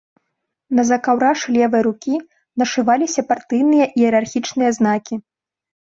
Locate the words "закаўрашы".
0.91-1.47